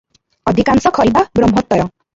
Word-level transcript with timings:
ଅଧିକାଂଶ 0.53 0.95
ଖରିଦା 0.99 1.27
ବ୍ରହ୍ମୋତ୍ତର। 1.37 1.89